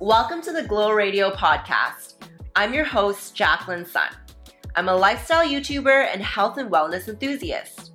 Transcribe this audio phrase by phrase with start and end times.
[0.00, 2.14] Welcome to the Glow Radio podcast.
[2.54, 4.10] I'm your host, Jacqueline Sun.
[4.76, 7.90] I'm a lifestyle YouTuber and health and wellness enthusiast.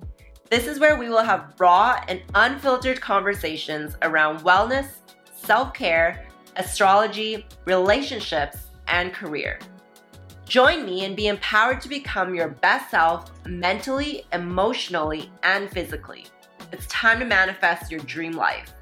[0.50, 4.88] This is where we will have raw and unfiltered conversations around wellness,
[5.34, 6.26] self care,
[6.56, 9.58] astrology, relationships, and career.
[10.46, 16.26] Join me and be empowered to become your best self mentally, emotionally, and physically.
[16.70, 18.74] It's time to manifest your dream life.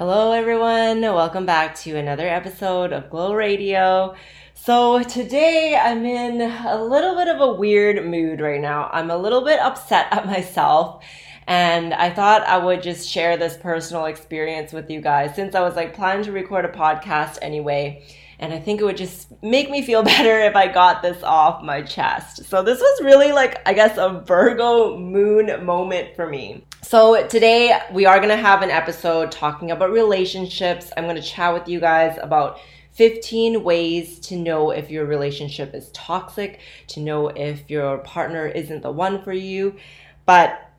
[0.00, 1.02] Hello, everyone.
[1.02, 4.14] Welcome back to another episode of Glow Radio.
[4.54, 8.88] So, today I'm in a little bit of a weird mood right now.
[8.94, 11.04] I'm a little bit upset at myself
[11.46, 15.60] and I thought I would just share this personal experience with you guys since I
[15.60, 18.02] was like planning to record a podcast anyway.
[18.38, 21.62] And I think it would just make me feel better if I got this off
[21.62, 22.46] my chest.
[22.46, 26.64] So, this was really like, I guess, a Virgo moon moment for me.
[26.82, 30.90] So, today we are going to have an episode talking about relationships.
[30.96, 32.58] I'm going to chat with you guys about
[32.92, 38.80] 15 ways to know if your relationship is toxic, to know if your partner isn't
[38.80, 39.76] the one for you.
[40.24, 40.70] But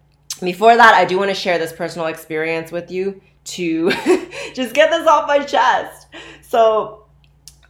[0.41, 3.91] before that, I do want to share this personal experience with you to
[4.53, 6.07] just get this off my chest.
[6.41, 7.05] So,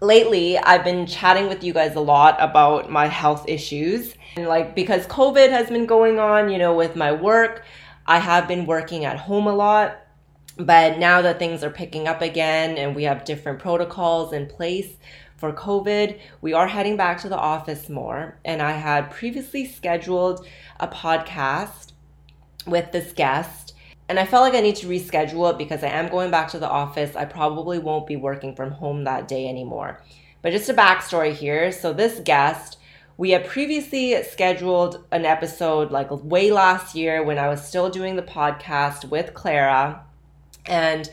[0.02, 4.16] lately, I've been chatting with you guys a lot about my health issues.
[4.38, 7.66] And like, because COVID has been going on, you know, with my work,
[8.12, 9.98] I have been working at home a lot.
[10.58, 14.98] But now that things are picking up again and we have different protocols in place
[15.38, 18.38] for COVID, we are heading back to the office more.
[18.44, 20.46] And I had previously scheduled
[20.78, 21.94] a podcast
[22.68, 23.76] with this guest.
[24.10, 26.60] And I felt like I need to reschedule it because I am going back to
[26.60, 27.16] the office.
[27.16, 30.04] I probably won't be working from home that day anymore.
[30.42, 31.72] But just a backstory here.
[31.72, 32.78] So, this guest,
[33.22, 38.16] we had previously scheduled an episode like way last year when I was still doing
[38.16, 40.04] the podcast with Clara.
[40.66, 41.08] And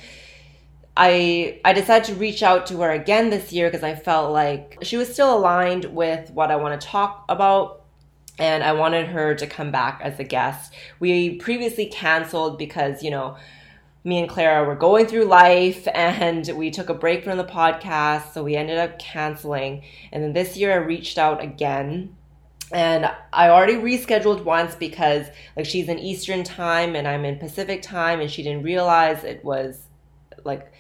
[0.97, 4.79] I I decided to reach out to her again this year because I felt like
[4.80, 7.85] she was still aligned with what I want to talk about
[8.39, 10.73] and I wanted her to come back as a guest.
[11.01, 13.36] We previously canceled because, you know,
[14.05, 18.33] me and Clara were going through life and we took a break from the podcast,
[18.33, 19.83] so we ended up canceling.
[20.13, 22.14] And then this year I reached out again.
[22.70, 25.27] And I already rescheduled once because
[25.57, 29.42] like she's in Eastern time and I'm in Pacific time and she didn't realize it
[29.42, 29.86] was
[30.45, 30.70] like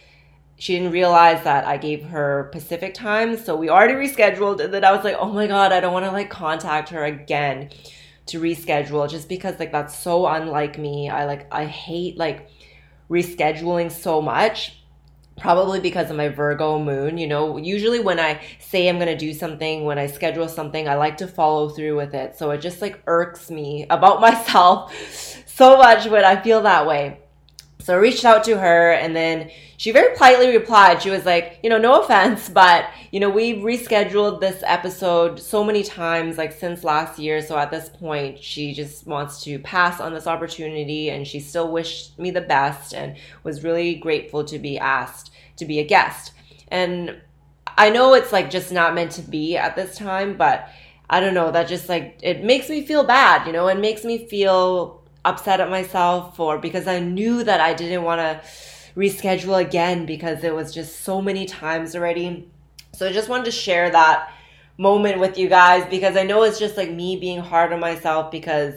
[0.58, 3.38] she didn't realize that I gave her Pacific time.
[3.38, 4.62] So we already rescheduled.
[4.62, 7.04] And then I was like, oh my God, I don't want to like contact her
[7.04, 7.70] again
[8.26, 11.08] to reschedule just because like that's so unlike me.
[11.08, 12.50] I like, I hate like
[13.10, 14.74] rescheduling so much.
[15.38, 17.16] Probably because of my Virgo moon.
[17.16, 20.88] You know, usually when I say I'm going to do something, when I schedule something,
[20.88, 22.36] I like to follow through with it.
[22.36, 24.92] So it just like irks me about myself
[25.46, 27.20] so much when I feel that way.
[27.88, 31.00] So I reached out to her and then she very politely replied.
[31.00, 35.64] She was like, you know, no offense, but, you know, we rescheduled this episode so
[35.64, 37.40] many times, like since last year.
[37.40, 41.72] So at this point, she just wants to pass on this opportunity and she still
[41.72, 46.32] wished me the best and was really grateful to be asked to be a guest.
[46.70, 47.16] And
[47.78, 50.68] I know it's like just not meant to be at this time, but
[51.08, 54.04] I don't know, that just like, it makes me feel bad, you know, it makes
[54.04, 58.40] me feel upset at myself for because I knew that I didn't want to
[58.98, 62.48] reschedule again because it was just so many times already.
[62.92, 64.32] So I just wanted to share that
[64.76, 68.30] moment with you guys because I know it's just like me being hard on myself
[68.30, 68.74] because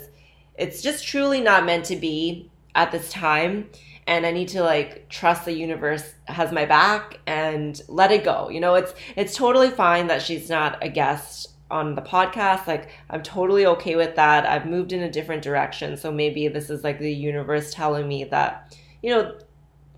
[0.55, 3.69] it's just truly not meant to be at this time
[4.07, 8.49] and I need to like trust the universe has my back and let it go.
[8.49, 12.67] You know, it's it's totally fine that she's not a guest on the podcast.
[12.67, 14.45] Like, I'm totally okay with that.
[14.45, 15.97] I've moved in a different direction.
[15.97, 19.37] So maybe this is like the universe telling me that, you know,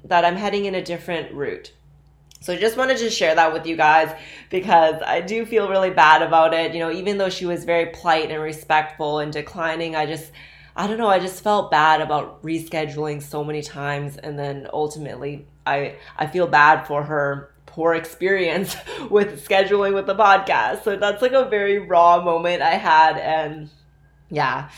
[0.06, 1.74] that I'm heading in a different route.
[2.42, 4.14] So I just wanted to share that with you guys
[4.50, 6.74] because I do feel really bad about it.
[6.74, 10.32] You know, even though she was very polite and respectful and declining, I just,
[10.76, 14.18] I don't know, I just felt bad about rescheduling so many times.
[14.18, 18.76] And then ultimately, I, I feel bad for her poor experience
[19.10, 20.84] with scheduling with the podcast.
[20.84, 23.18] So that's like a very raw moment I had.
[23.18, 23.70] And
[24.30, 24.70] yeah.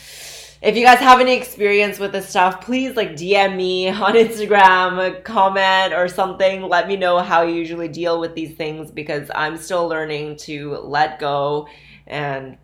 [0.62, 5.24] If you guys have any experience with this stuff, please like DM me on Instagram,
[5.26, 6.62] comment or something.
[6.64, 10.78] Let me know how you usually deal with these things because I'm still learning to
[10.78, 11.68] let go
[12.08, 12.58] and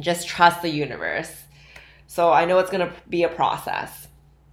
[0.00, 1.44] just trust the universe.
[2.06, 4.08] So I know it's going to be a process.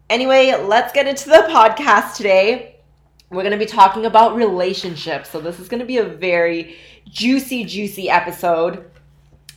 [0.10, 2.75] Anyway, let's get into the podcast today
[3.30, 5.30] we're going to be talking about relationships.
[5.30, 6.75] So, this is going to be a very
[7.10, 8.89] juicy, juicy episode.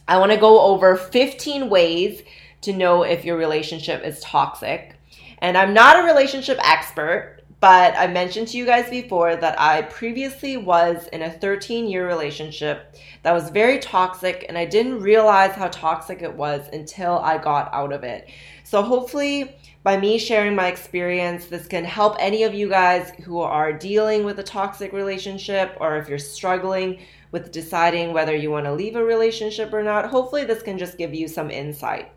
[0.07, 2.23] I want to go over 15 ways
[2.63, 4.95] to know if your relationship is toxic.
[5.41, 9.83] And I'm not a relationship expert, but I mentioned to you guys before that I
[9.83, 15.53] previously was in a 13 year relationship that was very toxic, and I didn't realize
[15.53, 18.29] how toxic it was until I got out of it.
[18.63, 23.41] So, hopefully, by me sharing my experience, this can help any of you guys who
[23.41, 27.01] are dealing with a toxic relationship or if you're struggling
[27.33, 30.07] with deciding whether you want to leave a relationship or not.
[30.07, 32.13] Hopefully, this can just give you some insight.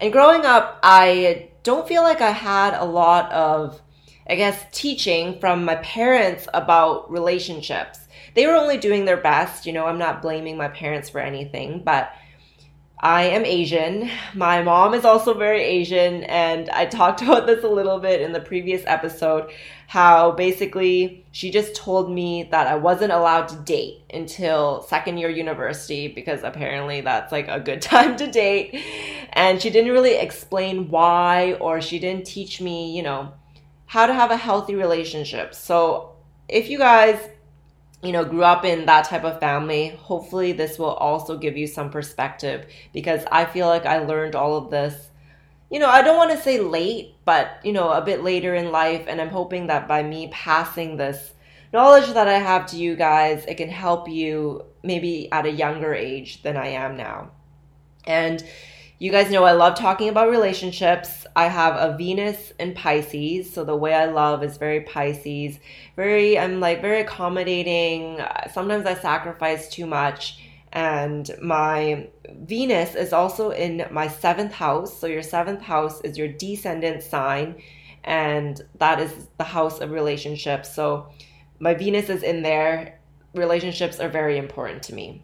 [0.00, 3.80] And growing up, I don't feel like I had a lot of,
[4.28, 8.00] I guess, teaching from my parents about relationships.
[8.34, 9.66] They were only doing their best.
[9.66, 12.12] You know, I'm not blaming my parents for anything, but
[13.00, 14.10] I am Asian.
[14.34, 18.32] My mom is also very Asian, and I talked about this a little bit in
[18.32, 19.50] the previous episode
[19.88, 25.30] how basically she just told me that I wasn't allowed to date until second year
[25.30, 28.78] university because apparently that's like a good time to date.
[29.32, 33.32] And she didn't really explain why, or she didn't teach me, you know,
[33.88, 35.54] how to have a healthy relationship.
[35.54, 36.12] So
[36.48, 37.18] if you guys
[38.02, 41.66] you know, grew up in that type of family, hopefully this will also give you
[41.66, 45.08] some perspective because I feel like I learned all of this,
[45.70, 48.70] you know, I don't want to say late, but, you know, a bit later in
[48.70, 49.06] life.
[49.08, 51.34] And I'm hoping that by me passing this
[51.72, 55.92] knowledge that I have to you guys, it can help you maybe at a younger
[55.92, 57.32] age than I am now.
[58.06, 58.42] And
[58.98, 61.24] you guys know I love talking about relationships.
[61.36, 65.60] I have a Venus in Pisces, so the way I love is very Pisces.
[65.94, 68.20] Very, I'm like very accommodating.
[68.52, 70.42] Sometimes I sacrifice too much.
[70.72, 74.98] And my Venus is also in my seventh house.
[74.98, 77.62] So your seventh house is your descendant sign,
[78.02, 80.74] and that is the house of relationships.
[80.74, 81.08] So
[81.60, 82.98] my Venus is in there.
[83.34, 85.22] Relationships are very important to me.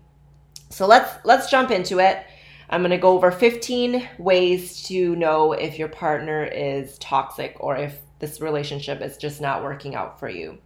[0.71, 2.25] So let's let's jump into it.
[2.71, 7.77] I'm going to go over 15 ways to know if your partner is toxic or
[7.77, 10.59] if this relationship is just not working out for you.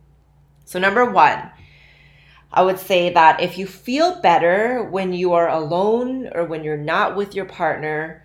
[0.64, 1.50] So, number one,
[2.52, 6.76] I would say that if you feel better when you are alone or when you're
[6.76, 8.24] not with your partner,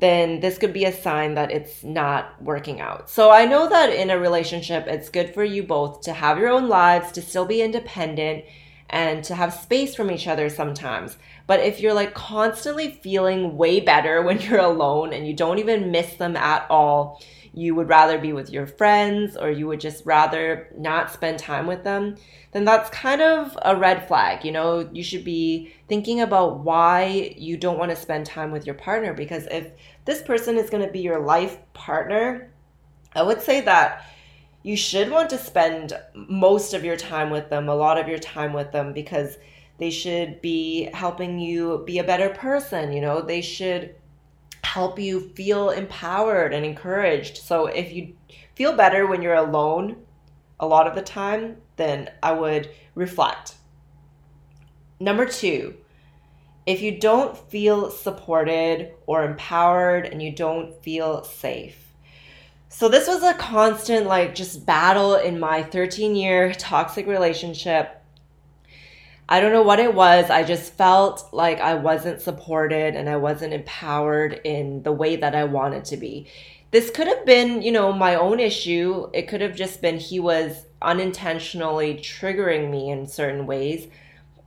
[0.00, 3.10] then this could be a sign that it's not working out.
[3.10, 6.48] So I know that in a relationship, it's good for you both to have your
[6.48, 8.44] own lives, to still be independent,
[8.90, 11.16] and to have space from each other sometimes.
[11.46, 15.90] But if you're like constantly feeling way better when you're alone and you don't even
[15.90, 17.22] miss them at all,
[17.52, 21.66] you would rather be with your friends or you would just rather not spend time
[21.66, 22.16] with them,
[22.52, 24.44] then that's kind of a red flag.
[24.44, 28.66] You know, you should be thinking about why you don't want to spend time with
[28.66, 29.72] your partner because if
[30.04, 32.50] this person is going to be your life partner,
[33.14, 34.04] I would say that
[34.62, 38.18] you should want to spend most of your time with them, a lot of your
[38.18, 39.38] time with them, because
[39.78, 42.92] they should be helping you be a better person.
[42.92, 43.94] You know, they should
[44.62, 47.38] help you feel empowered and encouraged.
[47.38, 48.14] So if you
[48.54, 49.96] feel better when you're alone
[50.60, 53.54] a lot of the time, then I would reflect.
[55.00, 55.76] Number two,
[56.66, 61.89] if you don't feel supported or empowered and you don't feel safe,
[62.72, 68.00] so this was a constant, like, just battle in my 13 year toxic relationship.
[69.28, 70.30] I don't know what it was.
[70.30, 75.34] I just felt like I wasn't supported and I wasn't empowered in the way that
[75.34, 76.28] I wanted to be.
[76.70, 79.10] This could have been, you know, my own issue.
[79.12, 83.88] It could have just been he was unintentionally triggering me in certain ways,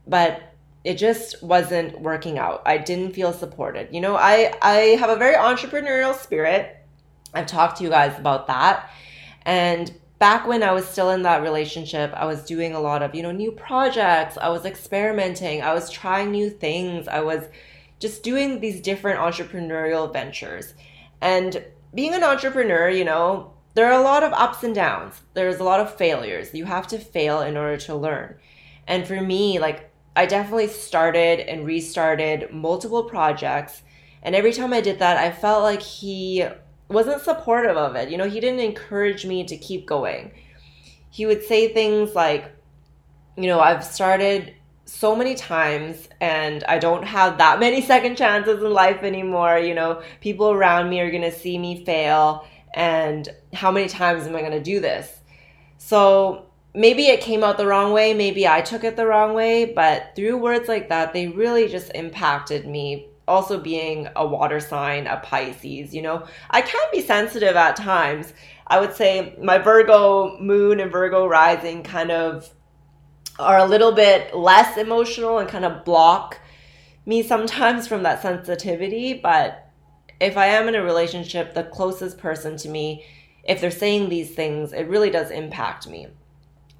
[0.08, 0.42] but
[0.86, 2.62] it just wasn't working out.
[2.66, 3.90] I didn't feel supported.
[3.92, 6.83] You know, I I have a very entrepreneurial spirit
[7.34, 8.90] I've talked to you guys about that.
[9.46, 13.14] And back when I was still in that relationship, I was doing a lot of,
[13.14, 14.38] you know, new projects.
[14.38, 15.62] I was experimenting.
[15.62, 17.08] I was trying new things.
[17.08, 17.44] I was
[18.00, 20.74] just doing these different entrepreneurial ventures.
[21.22, 21.64] And
[21.94, 25.22] being an entrepreneur, you know, there are a lot of ups and downs.
[25.34, 26.54] There's a lot of failures.
[26.54, 28.36] You have to fail in order to learn.
[28.88, 33.82] And for me, like, I definitely started and restarted multiple projects.
[34.22, 36.46] And every time I did that, I felt like he
[36.90, 38.10] wasn't supportive of it.
[38.10, 40.32] You know, he didn't encourage me to keep going.
[41.10, 42.52] He would say things like,
[43.36, 44.54] you know, I've started
[44.86, 49.58] so many times and I don't have that many second chances in life anymore.
[49.58, 52.46] You know, people around me are going to see me fail.
[52.74, 55.20] And how many times am I going to do this?
[55.78, 58.14] So maybe it came out the wrong way.
[58.14, 59.66] Maybe I took it the wrong way.
[59.66, 65.08] But through words like that, they really just impacted me also being a water sign,
[65.08, 68.34] a Pisces, you know, I can be sensitive at times.
[68.68, 72.50] I would say my Virgo moon and Virgo rising kind of
[73.40, 76.40] are a little bit less emotional and kind of block
[77.06, 79.70] me sometimes from that sensitivity, but
[80.20, 83.04] if I am in a relationship, the closest person to me,
[83.44, 86.08] if they're saying these things, it really does impact me.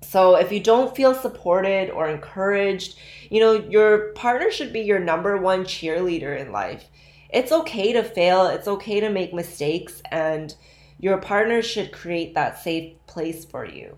[0.04, 2.98] So if you don't feel supported or encouraged,
[3.30, 6.86] you know, your partner should be your number one cheerleader in life.
[7.30, 10.54] It's okay to fail, it's okay to make mistakes, and
[11.00, 13.98] your partner should create that safe place for you.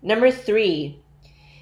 [0.00, 1.00] Number three,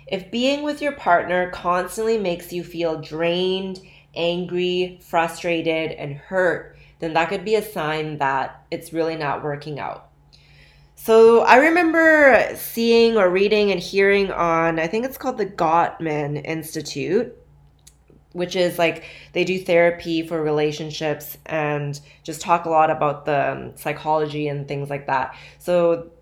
[0.07, 3.81] if being with your partner constantly makes you feel drained,
[4.15, 9.81] angry, frustrated, and hurt, then that could be a sign that it's really not working
[9.81, 10.12] out.
[11.05, 16.41] So I remember seeing or reading and hearing on, I think it's called the Gottman
[16.45, 17.37] Institute,
[18.35, 23.51] which is like they do therapy for relationships and just talk a lot about the
[23.51, 25.35] um, psychology and things like that.
[25.59, 26.13] So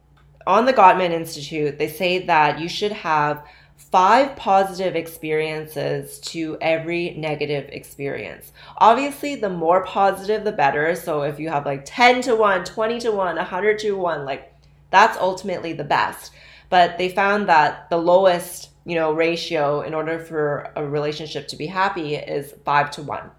[0.46, 3.44] on the Gottman Institute, they say that you should have
[3.76, 8.50] five positive experiences to every negative experience.
[8.78, 10.94] Obviously, the more positive, the better.
[10.94, 14.46] So if you have like 10 to 1, 20 to 1, 100 to 1, like
[14.90, 16.32] that's ultimately the best.
[16.68, 21.56] But they found that the lowest, you know, ratio in order for a relationship to
[21.56, 23.30] be happy is 5 to 1.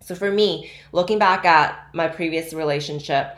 [0.00, 3.36] So for me, looking back at my previous relationship,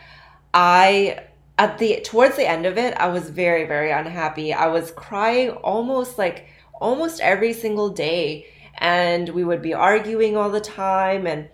[0.53, 1.25] I
[1.59, 4.53] at the towards the end of it, I was very very unhappy.
[4.53, 6.47] I was crying almost like
[6.81, 8.47] almost every single day
[8.79, 11.49] and we would be arguing all the time and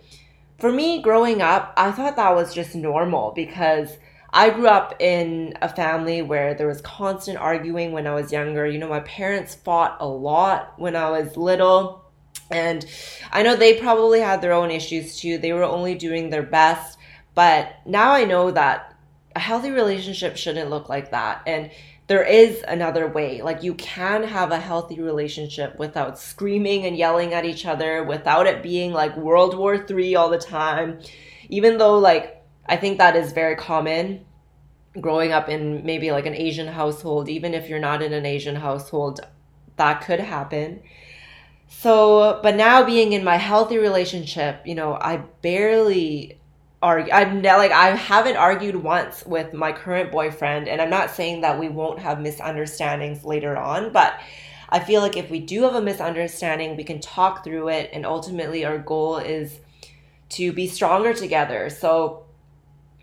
[0.57, 3.97] for me growing up, I thought that was just normal because
[4.33, 8.65] I grew up in a family where there was constant arguing when I was younger.
[8.65, 12.05] You know, my parents fought a lot when I was little.
[12.49, 12.85] And
[13.31, 15.37] I know they probably had their own issues too.
[15.37, 16.97] They were only doing their best.
[17.35, 18.95] But now I know that
[19.35, 21.41] a healthy relationship shouldn't look like that.
[21.45, 21.71] And
[22.07, 23.41] there is another way.
[23.41, 28.47] Like you can have a healthy relationship without screaming and yelling at each other, without
[28.47, 30.99] it being like World War III all the time.
[31.49, 32.40] Even though like
[32.71, 34.25] I think that is very common
[34.99, 38.55] growing up in maybe like an Asian household, even if you're not in an Asian
[38.55, 39.19] household,
[39.75, 40.81] that could happen.
[41.67, 46.39] So, but now being in my healthy relationship, you know, I barely
[46.81, 47.11] argue.
[47.11, 51.59] I'm like, I haven't argued once with my current boyfriend, and I'm not saying that
[51.59, 54.17] we won't have misunderstandings later on, but
[54.69, 58.05] I feel like if we do have a misunderstanding, we can talk through it, and
[58.05, 59.59] ultimately, our goal is
[60.29, 61.69] to be stronger together.
[61.69, 62.20] So,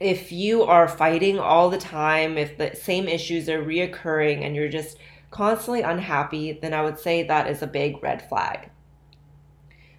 [0.00, 4.68] if you are fighting all the time, if the same issues are reoccurring and you're
[4.68, 4.96] just
[5.30, 8.70] constantly unhappy, then I would say that is a big red flag.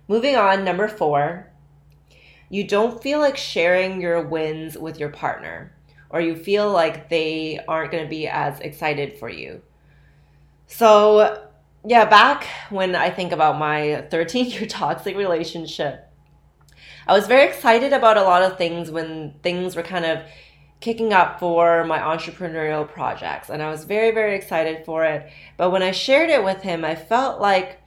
[0.07, 1.51] Moving on, number four,
[2.49, 5.75] you don't feel like sharing your wins with your partner,
[6.09, 9.61] or you feel like they aren't going to be as excited for you.
[10.65, 11.47] So,
[11.85, 16.08] yeah, back when I think about my 13 year toxic relationship,
[17.09, 20.19] I was very excited about a lot of things when things were kind of
[20.79, 25.27] kicking up for my entrepreneurial projects and I was very very excited for it.
[25.57, 27.81] But when I shared it with him I felt like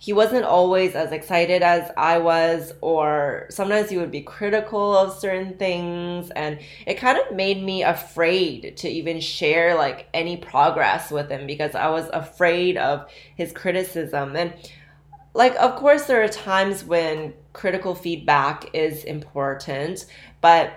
[0.00, 5.16] he wasn't always as excited as I was or sometimes he would be critical of
[5.16, 11.12] certain things and it kind of made me afraid to even share like any progress
[11.12, 14.34] with him because I was afraid of his criticism.
[14.34, 14.52] And
[15.34, 20.06] like of course there are times when critical feedback is important,
[20.40, 20.72] but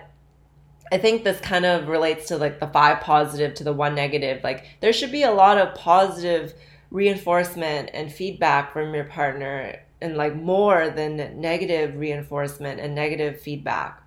[0.91, 4.43] I think this kind of relates to like the five positive to the one negative.
[4.43, 6.53] Like there should be a lot of positive
[6.89, 14.03] reinforcement and feedback from your partner and like more than negative reinforcement and negative feedback.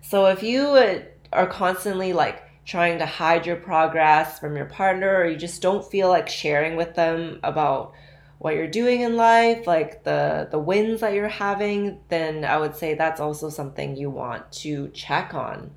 [0.00, 5.26] So if you are constantly like trying to hide your progress from your partner or
[5.26, 7.92] you just don't feel like sharing with them about
[8.40, 12.74] what you're doing in life, like the the wins that you're having, then I would
[12.74, 15.70] say that's also something you want to check on.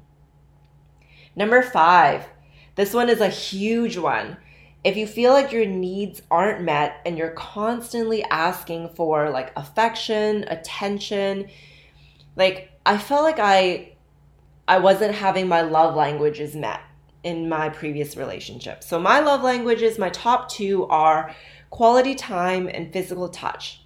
[1.35, 2.25] Number 5.
[2.75, 4.37] This one is a huge one.
[4.81, 10.45] If you feel like your needs aren't met and you're constantly asking for like affection,
[10.47, 11.49] attention,
[12.37, 13.91] like I felt like I
[14.69, 16.79] I wasn't having my love languages met
[17.23, 18.83] in my previous relationship.
[18.83, 21.35] So my love languages, my top 2 are
[21.73, 23.81] quality time, and physical touch.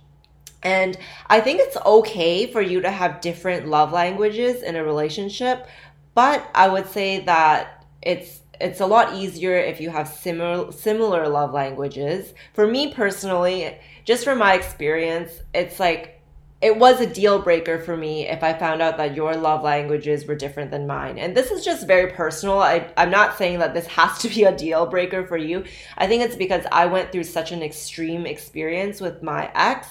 [0.61, 5.65] And I think it's okay for you to have different love languages in a relationship,
[6.13, 11.29] but I would say that it's it's a lot easier if you have similar similar
[11.29, 12.33] love languages.
[12.53, 16.16] For me personally, just from my experience, it's like
[16.59, 20.25] it was a deal breaker for me if I found out that your love languages
[20.25, 21.19] were different than mine.
[21.19, 22.59] And this is just very personal.
[22.59, 25.65] I, I'm not saying that this has to be a deal breaker for you.
[25.97, 29.87] I think it's because I went through such an extreme experience with my ex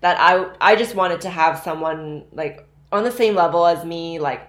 [0.00, 4.18] that I I just wanted to have someone like on the same level as me,
[4.18, 4.48] like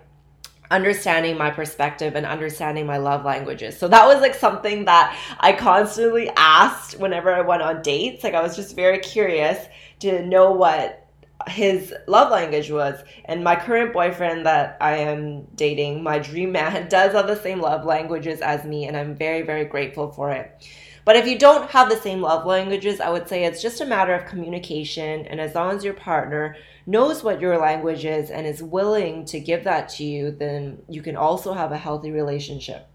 [0.72, 3.77] understanding my perspective and understanding my love languages.
[3.77, 8.24] So that was like something that I constantly asked whenever I went on dates.
[8.24, 9.63] Like I was just very curious
[10.00, 11.00] to know what
[11.48, 13.03] his love language was.
[13.25, 17.60] And my current boyfriend that I am dating, my dream man, does have the same
[17.60, 20.67] love languages as me, and I'm very, very grateful for it.
[21.03, 23.86] But if you don't have the same love languages, I would say it's just a
[23.86, 25.25] matter of communication.
[25.25, 26.55] And as long as your partner
[26.86, 31.01] knows what your language is and is willing to give that to you, then you
[31.01, 32.88] can also have a healthy relationship.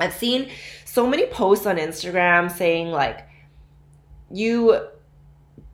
[0.00, 0.50] I've seen
[0.84, 3.28] so many posts on Instagram saying, like,
[4.30, 4.88] you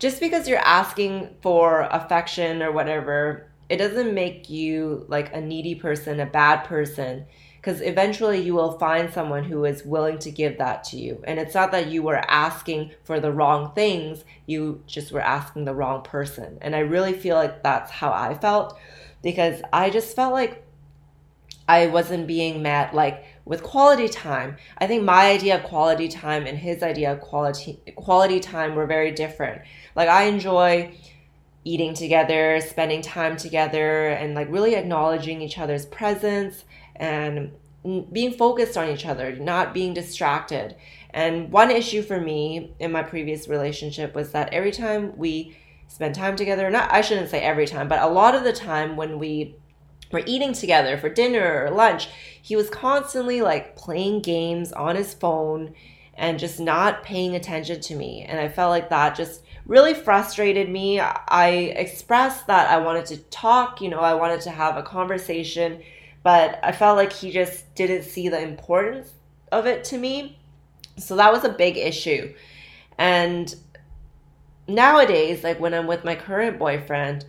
[0.00, 5.76] just because you're asking for affection or whatever, it doesn't make you like a needy
[5.76, 7.26] person, a bad person
[7.60, 11.22] because eventually you will find someone who is willing to give that to you.
[11.24, 15.66] And it's not that you were asking for the wrong things, you just were asking
[15.66, 16.56] the wrong person.
[16.62, 18.78] And I really feel like that's how I felt
[19.22, 20.64] because I just felt like
[21.68, 24.56] I wasn't being met like with quality time.
[24.78, 28.86] I think my idea of quality time and his idea of quality quality time were
[28.86, 29.62] very different.
[29.96, 30.94] Like I enjoy
[31.64, 36.64] eating together, spending time together and like really acknowledging each other's presence
[36.94, 37.50] and
[38.12, 40.76] being focused on each other, not being distracted.
[41.10, 45.56] And one issue for me in my previous relationship was that every time we
[45.88, 48.94] spend time together, not I shouldn't say every time, but a lot of the time
[48.94, 49.56] when we
[50.10, 52.08] were eating together for dinner or lunch,
[52.40, 55.74] he was constantly like playing games on his phone
[56.14, 58.24] and just not paying attention to me.
[58.28, 61.00] And I felt like that just really frustrated me.
[61.00, 65.80] I expressed that I wanted to talk, you know, I wanted to have a conversation
[66.22, 69.12] but I felt like he just didn't see the importance
[69.50, 70.38] of it to me.
[70.98, 72.34] So that was a big issue.
[72.98, 73.54] And
[74.68, 77.24] nowadays, like when I'm with my current boyfriend,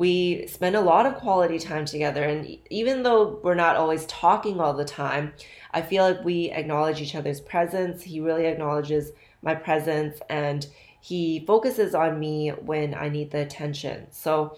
[0.00, 2.22] we spend a lot of quality time together.
[2.22, 5.34] And even though we're not always talking all the time,
[5.72, 8.02] I feel like we acknowledge each other's presence.
[8.02, 10.66] He really acknowledges my presence and
[11.02, 14.06] he focuses on me when I need the attention.
[14.10, 14.56] So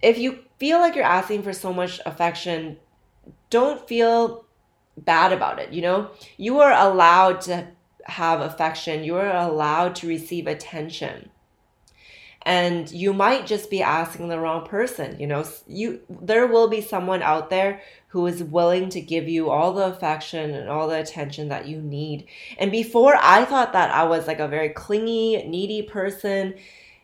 [0.00, 2.76] if you feel like you're asking for so much affection,
[3.50, 4.44] don't feel
[4.96, 5.72] bad about it.
[5.72, 7.66] You know, you are allowed to
[8.04, 11.30] have affection, you are allowed to receive attention.
[12.46, 15.44] And you might just be asking the wrong person, you know.
[15.66, 19.86] You there will be someone out there who is willing to give you all the
[19.86, 22.26] affection and all the attention that you need.
[22.56, 26.54] And before I thought that I was like a very clingy, needy person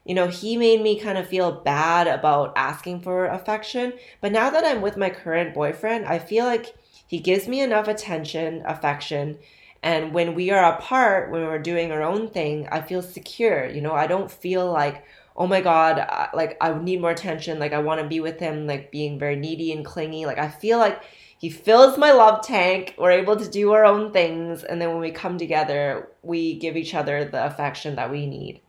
[0.05, 3.93] you know, he made me kind of feel bad about asking for affection.
[4.21, 6.75] But now that I'm with my current boyfriend, I feel like
[7.07, 9.39] he gives me enough attention, affection.
[9.83, 13.67] And when we are apart, when we're doing our own thing, I feel secure.
[13.67, 15.05] You know, I don't feel like,
[15.37, 17.59] oh my God, like I need more attention.
[17.59, 20.27] Like I want to be with him, like being very needy and clingy.
[20.27, 21.03] Like I feel like
[21.39, 22.95] he fills my love tank.
[22.99, 24.63] We're able to do our own things.
[24.63, 28.61] And then when we come together, we give each other the affection that we need.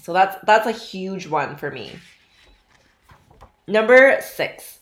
[0.00, 1.92] So that's that's a huge one for me.
[3.66, 4.78] Number 6.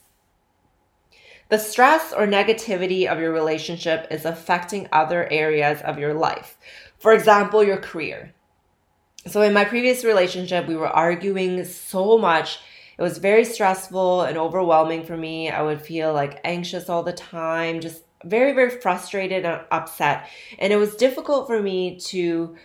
[1.48, 6.58] The stress or negativity of your relationship is affecting other areas of your life.
[6.98, 8.32] For example, your career.
[9.26, 12.60] So in my previous relationship, we were arguing so much.
[12.96, 15.50] It was very stressful and overwhelming for me.
[15.50, 20.28] I would feel like anxious all the time, just very, very frustrated and upset.
[20.58, 22.56] And it was difficult for me to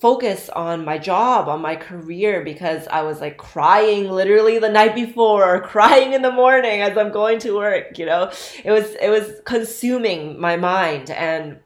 [0.00, 4.94] focus on my job, on my career because I was like crying literally the night
[4.94, 8.30] before or crying in the morning as I'm going to work, you know.
[8.64, 11.58] It was it was consuming my mind and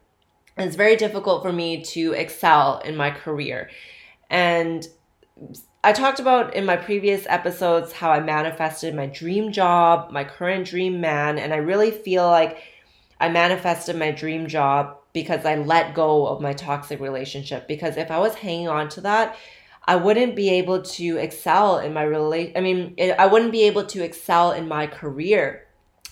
[0.57, 3.71] it's very difficult for me to excel in my career.
[4.33, 4.89] And
[5.85, 10.67] I talked about in my previous episodes how I manifested my dream job, my current
[10.67, 12.59] dream man, and I really feel like
[13.21, 17.69] I manifested my dream job because I let go of my toxic relationship.
[17.69, 19.37] Because if I was hanging on to that,
[19.85, 22.53] I wouldn't be able to excel in my relate.
[22.57, 25.67] I mean, it, I wouldn't be able to excel in my career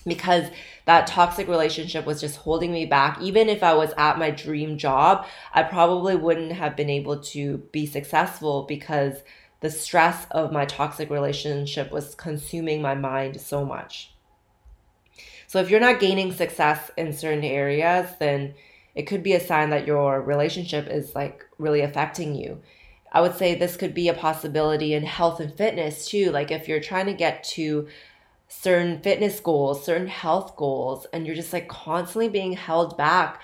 [0.05, 0.47] because
[0.85, 3.21] that toxic relationship was just holding me back.
[3.21, 7.57] Even if I was at my dream job, I probably wouldn't have been able to
[7.71, 9.21] be successful because
[9.59, 14.13] the stress of my toxic relationship was consuming my mind so much.
[15.47, 18.55] So if you're not gaining success in certain areas, then
[18.95, 22.61] it could be a sign that your relationship is like really affecting you.
[23.11, 26.31] I would say this could be a possibility in health and fitness too.
[26.31, 27.87] Like if you're trying to get to
[28.51, 33.41] certain fitness goals, certain health goals, and you're just like constantly being held back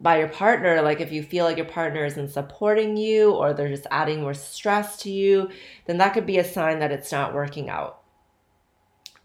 [0.00, 3.68] by your partner, like if you feel like your partner isn't supporting you or they're
[3.68, 5.50] just adding more stress to you,
[5.86, 8.00] then that could be a sign that it's not working out.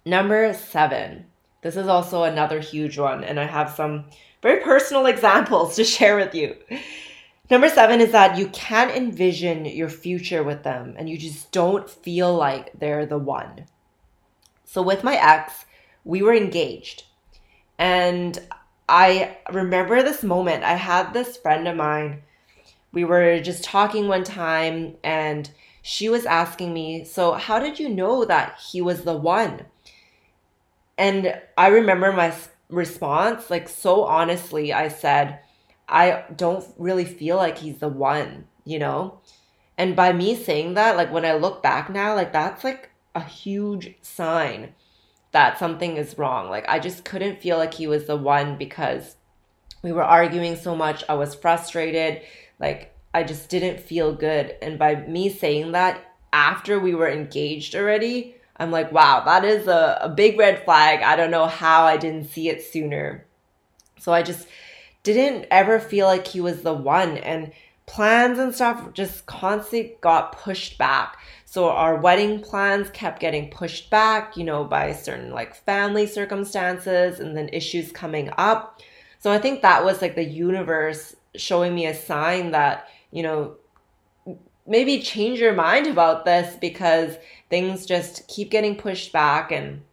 [0.04, 1.26] Number seven.
[1.62, 4.06] This is also another huge one, and I have some
[4.41, 6.56] very personal examples to share with you.
[7.52, 11.88] Number seven is that you can't envision your future with them and you just don't
[11.88, 13.65] feel like they're the one.
[14.73, 15.65] So, with my ex,
[16.03, 17.03] we were engaged.
[17.77, 18.39] And
[18.89, 20.63] I remember this moment.
[20.63, 22.23] I had this friend of mine.
[22.91, 25.47] We were just talking one time, and
[25.83, 29.67] she was asking me, So, how did you know that he was the one?
[30.97, 32.33] And I remember my
[32.67, 35.41] response, like, so honestly, I said,
[35.88, 39.19] I don't really feel like he's the one, you know?
[39.77, 43.23] And by me saying that, like, when I look back now, like, that's like a
[43.23, 44.73] huge sign
[45.32, 46.49] that something is wrong.
[46.49, 49.15] Like, I just couldn't feel like he was the one because
[49.82, 51.04] we were arguing so much.
[51.10, 52.21] I was frustrated.
[52.60, 54.56] Like, I just didn't feel good.
[54.62, 59.67] And by me saying that after we were engaged already, I'm like, wow, that is
[59.67, 61.02] a, a big red flag.
[61.02, 63.26] I don't know how I didn't see it sooner.
[63.99, 64.47] So I just
[65.02, 67.17] didn't ever feel like he was the one.
[67.17, 67.52] And
[67.86, 71.17] plans and stuff just constantly got pushed back.
[71.53, 77.19] So our wedding plans kept getting pushed back, you know, by certain like family circumstances
[77.19, 78.81] and then issues coming up.
[79.19, 83.57] So I think that was like the universe showing me a sign that, you know,
[84.65, 87.17] maybe change your mind about this because
[87.51, 89.83] things just keep getting pushed back and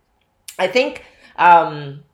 [0.61, 1.05] i think
[1.37, 2.05] um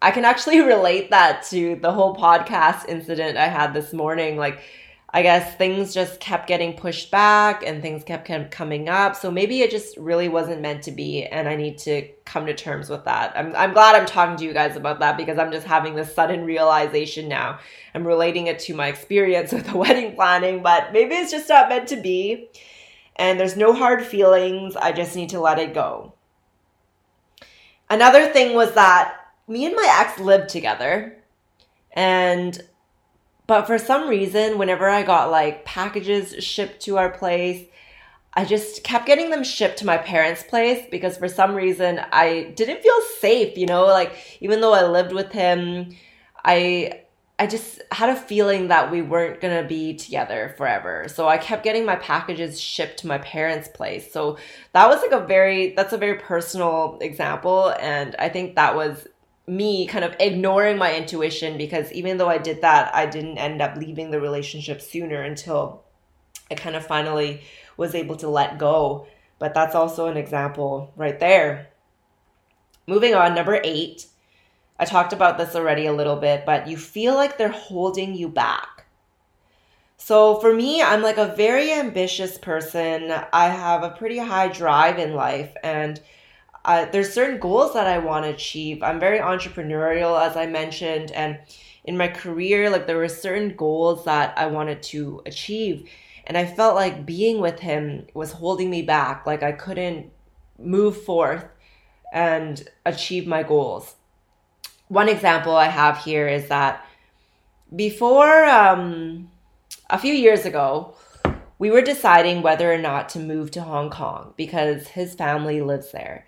[0.00, 4.60] i can actually relate that to the whole podcast incident i had this morning like
[5.14, 9.14] I guess things just kept getting pushed back and things kept, coming up.
[9.14, 11.24] So maybe it just really wasn't meant to be.
[11.24, 13.32] And I need to come to terms with that.
[13.36, 16.12] I'm, I'm glad I'm talking to you guys about that because I'm just having this
[16.12, 17.60] sudden realization now.
[17.94, 21.68] I'm relating it to my experience with the wedding planning, but maybe it's just not
[21.68, 22.48] meant to be.
[23.14, 24.74] And there's no hard feelings.
[24.74, 26.12] I just need to let it go.
[27.88, 29.14] Another thing was that
[29.46, 31.22] me and my ex lived together.
[31.92, 32.60] And
[33.46, 37.66] but for some reason, whenever I got like packages shipped to our place,
[38.34, 42.52] I just kept getting them shipped to my parents' place because for some reason I
[42.56, 45.94] didn't feel safe, you know, like even though I lived with him,
[46.44, 47.04] I
[47.38, 51.06] I just had a feeling that we weren't going to be together forever.
[51.08, 54.12] So I kept getting my packages shipped to my parents' place.
[54.12, 54.38] So
[54.72, 59.06] that was like a very that's a very personal example and I think that was
[59.46, 63.60] me kind of ignoring my intuition because even though I did that, I didn't end
[63.60, 65.84] up leaving the relationship sooner until
[66.50, 67.42] I kind of finally
[67.76, 69.06] was able to let go.
[69.38, 71.68] But that's also an example right there.
[72.86, 74.06] Moving on, number eight.
[74.78, 78.28] I talked about this already a little bit, but you feel like they're holding you
[78.28, 78.86] back.
[79.96, 83.12] So for me, I'm like a very ambitious person.
[83.32, 86.00] I have a pretty high drive in life and
[86.64, 88.82] uh, there's certain goals that I want to achieve.
[88.82, 91.38] I'm very entrepreneurial, as I mentioned, and
[91.84, 95.88] in my career, like there were certain goals that I wanted to achieve,
[96.26, 99.26] and I felt like being with him was holding me back.
[99.26, 100.10] Like I couldn't
[100.58, 101.44] move forth
[102.12, 103.96] and achieve my goals.
[104.88, 106.86] One example I have here is that
[107.74, 109.30] before um,
[109.90, 110.94] a few years ago,
[111.58, 115.92] we were deciding whether or not to move to Hong Kong because his family lives
[115.92, 116.26] there.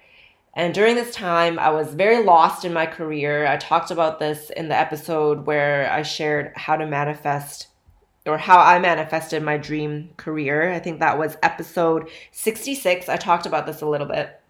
[0.57, 3.47] And during this time, I was very lost in my career.
[3.47, 7.67] I talked about this in the episode where I shared how to manifest
[8.25, 10.73] or how I manifested my dream career.
[10.73, 13.07] I think that was episode 66.
[13.11, 14.41] I talked about this a little bit.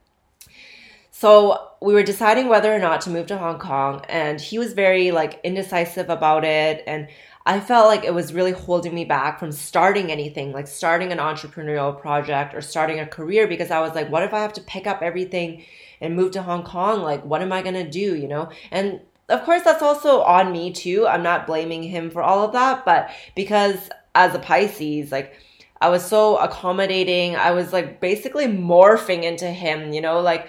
[1.10, 4.74] So we were deciding whether or not to move to Hong Kong, and he was
[4.74, 6.84] very like indecisive about it.
[6.86, 7.08] And
[7.44, 11.18] I felt like it was really holding me back from starting anything, like starting an
[11.18, 14.60] entrepreneurial project or starting a career, because I was like, what if I have to
[14.60, 15.64] pick up everything
[16.00, 17.02] and move to Hong Kong?
[17.02, 18.50] Like, what am I going to do, you know?
[18.70, 21.06] And of course, that's also on me too.
[21.06, 25.34] I'm not blaming him for all of that, but because as a Pisces, like,
[25.80, 27.36] I was so accommodating.
[27.36, 30.48] I was like basically morphing into him, you know, like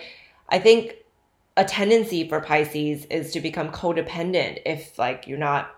[0.50, 0.96] I think
[1.58, 5.74] a tendency for Pisces is to become codependent if like you're not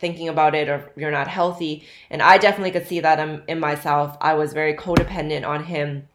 [0.00, 1.84] thinking about it or you're not healthy.
[2.10, 4.16] And I definitely could see that in, in myself.
[4.20, 6.08] I was very codependent on him.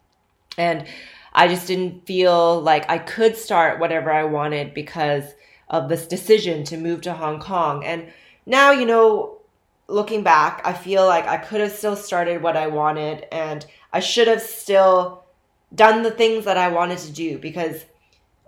[0.58, 0.86] And
[1.34, 5.24] I just didn't feel like I could start whatever I wanted because
[5.68, 7.84] of this decision to move to Hong Kong.
[7.84, 8.12] And
[8.46, 9.38] now, you know,
[9.88, 14.00] looking back, I feel like I could have still started what I wanted and I
[14.00, 15.24] should have still
[15.74, 17.84] done the things that I wanted to do because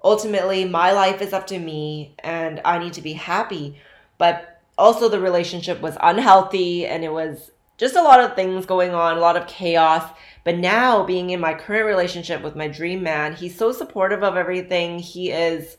[0.04, 3.80] ultimately my life is up to me and I need to be happy.
[4.18, 8.92] But also, the relationship was unhealthy and it was just a lot of things going
[8.92, 10.08] on, a lot of chaos.
[10.44, 14.36] But now, being in my current relationship with my dream man, he's so supportive of
[14.36, 14.98] everything.
[14.98, 15.76] He is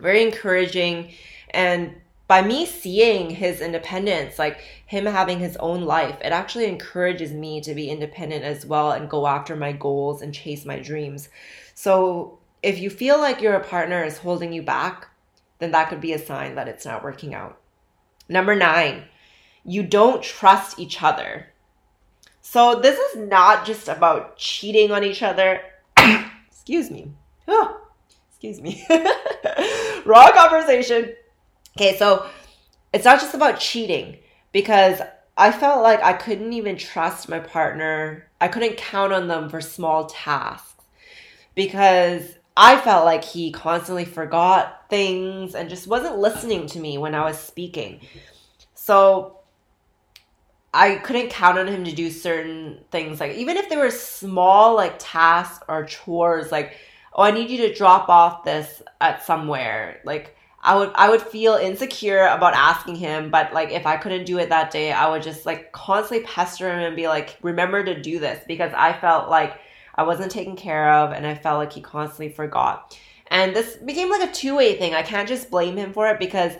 [0.00, 1.12] very encouraging.
[1.50, 1.94] And
[2.26, 7.60] by me seeing his independence, like him having his own life, it actually encourages me
[7.60, 11.28] to be independent as well and go after my goals and chase my dreams.
[11.74, 15.08] So, if you feel like your partner is holding you back,
[15.58, 17.58] then that could be a sign that it's not working out.
[18.28, 19.04] Number nine,
[19.64, 21.48] you don't trust each other.
[22.40, 25.60] So this is not just about cheating on each other.
[26.50, 27.12] excuse me.
[27.48, 27.80] Oh,
[28.28, 28.84] excuse me.
[30.04, 31.14] Wrong conversation.
[31.76, 32.26] Okay, so
[32.92, 34.18] it's not just about cheating
[34.52, 35.00] because
[35.36, 38.28] I felt like I couldn't even trust my partner.
[38.40, 40.84] I couldn't count on them for small tasks
[41.54, 47.14] because I felt like he constantly forgot things and just wasn't listening to me when
[47.14, 48.00] I was speaking.
[48.74, 49.38] So
[50.74, 54.74] I couldn't count on him to do certain things like even if they were small
[54.74, 56.76] like tasks or chores like
[57.14, 61.22] oh I need you to drop off this at somewhere like I would I would
[61.22, 65.10] feel insecure about asking him but like if I couldn't do it that day I
[65.10, 68.92] would just like constantly pester him and be like remember to do this because I
[68.92, 69.58] felt like
[69.94, 72.98] I wasn't taken care of and I felt like he constantly forgot.
[73.28, 74.94] And this became like a two-way thing.
[74.94, 76.52] I can't just blame him for it because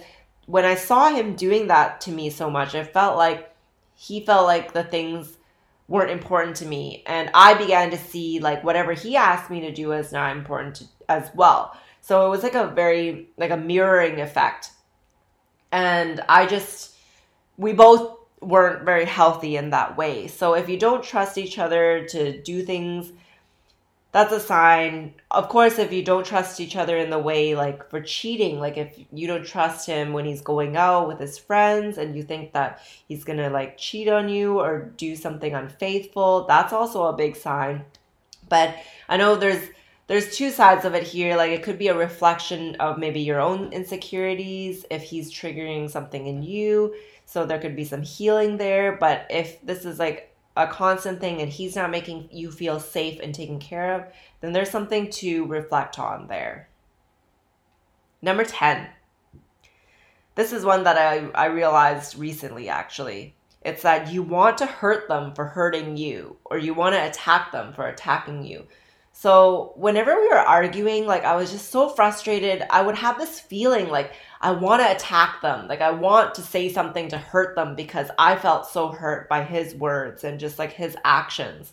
[0.46, 3.51] when I saw him doing that to me so much, I felt like
[4.02, 5.38] he felt like the things
[5.86, 7.04] weren't important to me.
[7.06, 10.76] And i began to see like whatever he asked me to do as not important
[10.76, 11.76] to, as well.
[12.00, 14.70] So it was like a very like a mirroring effect.
[15.70, 16.96] And i just
[17.56, 20.26] we both weren't very healthy in that way.
[20.26, 23.12] So if you don't trust each other to do things
[24.12, 25.14] that's a sign.
[25.30, 28.76] Of course, if you don't trust each other in the way, like for cheating, like
[28.76, 32.52] if you don't trust him when he's going out with his friends and you think
[32.52, 37.36] that he's gonna like cheat on you or do something unfaithful, that's also a big
[37.36, 37.86] sign.
[38.50, 38.76] But
[39.08, 39.66] I know there's
[40.08, 41.34] there's two sides of it here.
[41.36, 46.26] Like it could be a reflection of maybe your own insecurities if he's triggering something
[46.26, 46.94] in you.
[47.24, 48.92] So there could be some healing there.
[48.92, 53.20] But if this is like a constant thing and he's not making you feel safe
[53.22, 54.04] and taken care of,
[54.40, 56.68] then there's something to reflect on there.
[58.20, 58.88] Number 10.
[60.34, 63.34] This is one that I, I realized recently actually.
[63.64, 67.52] It's that you want to hurt them for hurting you, or you want to attack
[67.52, 68.66] them for attacking you.
[69.12, 73.38] So, whenever we were arguing, like I was just so frustrated, I would have this
[73.38, 74.12] feeling like
[74.42, 75.68] I want to attack them.
[75.68, 79.44] Like I want to say something to hurt them because I felt so hurt by
[79.44, 81.72] his words and just like his actions.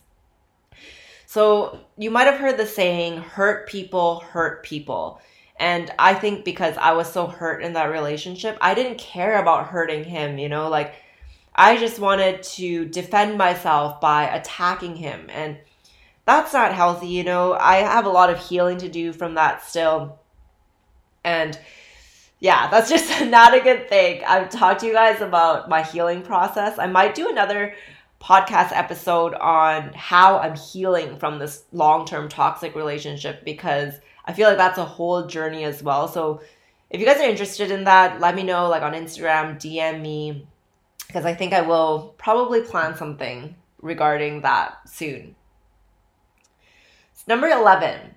[1.26, 5.20] So you might have heard the saying, hurt people hurt people.
[5.60, 9.68] And I think because I was so hurt in that relationship, I didn't care about
[9.68, 10.94] hurting him, you know, like
[11.54, 15.28] I just wanted to defend myself by attacking him.
[15.30, 15.58] And
[16.26, 17.54] that's not healthy, you know.
[17.54, 20.20] I have a lot of healing to do from that still.
[21.24, 21.60] And
[22.40, 24.24] yeah, that's just not a good thing.
[24.28, 26.80] I've talked to you guys about my healing process.
[26.80, 27.74] I might do another
[28.22, 33.94] podcast episode on how I'm healing from this long term toxic relationship because
[34.26, 36.08] I feel like that's a whole journey as well.
[36.08, 36.42] So
[36.90, 40.48] if you guys are interested in that, let me know like on Instagram, DM me
[41.08, 45.36] because I think I will probably plan something regarding that soon.
[47.28, 48.16] Number 11,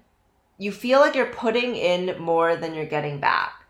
[0.58, 3.61] you feel like you're putting in more than you're getting back.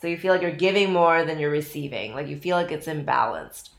[0.00, 2.14] So you feel like you're giving more than you're receiving.
[2.14, 3.70] Like you feel like it's imbalanced.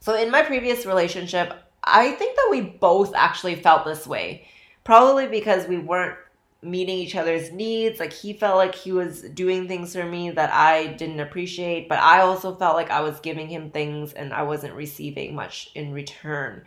[0.00, 1.52] So in my previous relationship,
[1.84, 4.46] I think that we both actually felt this way.
[4.82, 6.16] Probably because we weren't
[6.62, 8.00] meeting each other's needs.
[8.00, 11.98] Like he felt like he was doing things for me that I didn't appreciate, but
[11.98, 15.92] I also felt like I was giving him things and I wasn't receiving much in
[15.92, 16.64] return.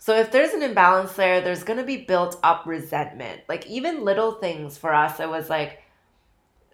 [0.00, 3.42] So if there's an imbalance there, there's going to be built up resentment.
[3.48, 5.82] Like even little things for us, it was like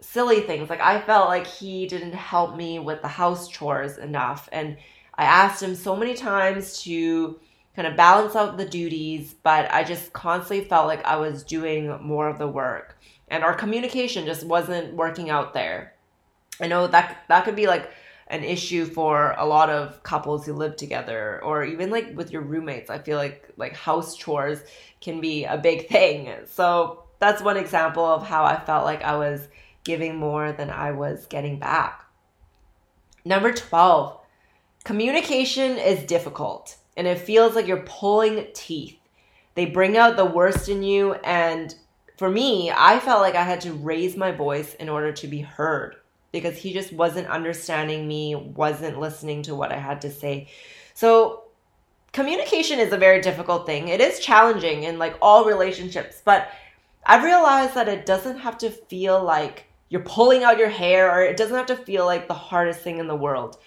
[0.04, 0.70] silly things.
[0.70, 4.48] Like I felt like he didn't help me with the house chores enough.
[4.52, 4.76] And
[5.16, 7.38] I asked him so many times to
[7.74, 12.00] kind of balance out the duties, but I just constantly felt like I was doing
[12.02, 12.98] more of the work.
[13.28, 15.94] And our communication just wasn't working out there.
[16.60, 17.90] I know that that could be like
[18.28, 22.42] an issue for a lot of couples who live together or even like with your
[22.42, 22.90] roommates.
[22.90, 24.62] I feel like like house chores
[25.00, 26.32] can be a big thing.
[26.46, 29.48] So that's one example of how I felt like I was
[29.84, 32.04] giving more than I was getting back.
[33.24, 34.18] Number 12,
[34.84, 38.98] communication is difficult and it feels like you're pulling teeth.
[39.54, 41.14] They bring out the worst in you.
[41.14, 41.74] And
[42.16, 45.40] for me, I felt like I had to raise my voice in order to be
[45.40, 45.96] heard
[46.32, 50.48] because he just wasn't understanding me, wasn't listening to what I had to say.
[50.94, 51.44] So,
[52.12, 53.88] communication is a very difficult thing.
[53.88, 56.48] It is challenging in like all relationships, but
[57.06, 61.22] I've realized that it doesn't have to feel like you're pulling out your hair or
[61.22, 63.58] it doesn't have to feel like the hardest thing in the world.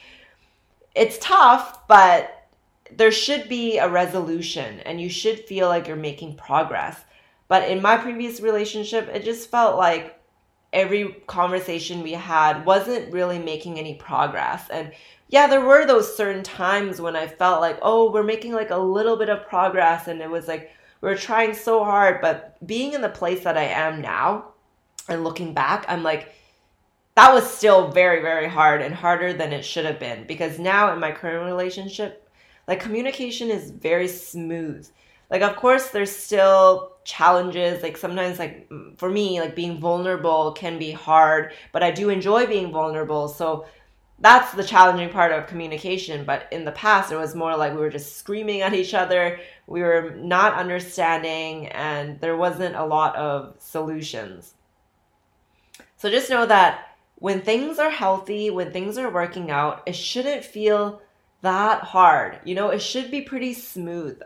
[0.93, 2.49] It's tough, but
[2.93, 6.99] there should be a resolution and you should feel like you're making progress.
[7.47, 10.19] But in my previous relationship, it just felt like
[10.73, 14.69] every conversation we had wasn't really making any progress.
[14.69, 14.91] And
[15.29, 18.77] yeah, there were those certain times when I felt like, oh, we're making like a
[18.77, 20.09] little bit of progress.
[20.09, 22.19] And it was like, we we're trying so hard.
[22.19, 24.55] But being in the place that I am now
[25.09, 26.33] and looking back, I'm like,
[27.15, 30.27] that was still very, very hard and harder than it should have been.
[30.27, 32.29] Because now in my current relationship,
[32.67, 34.87] like communication is very smooth.
[35.31, 37.81] Like of course there's still challenges.
[37.81, 42.45] Like sometimes like for me like being vulnerable can be hard but i do enjoy
[42.45, 43.27] being vulnerable.
[43.27, 43.65] So
[44.19, 46.25] that's the challenging part of communication.
[46.25, 49.39] But in the past it was more like we were just screaming at each other.
[49.65, 54.53] We were not understanding and there wasn't a lot of solutions
[55.97, 60.43] so just know that when things are healthy when things are working out it shouldn't
[60.43, 61.01] feel
[61.41, 64.21] that hard you know it should be pretty smooth